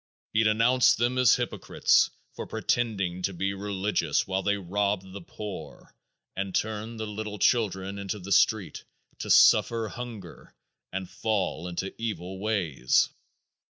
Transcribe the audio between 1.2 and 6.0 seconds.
hypocrites for pretending to be religious while they robbed the poor